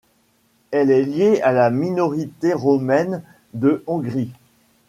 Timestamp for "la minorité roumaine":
1.51-3.21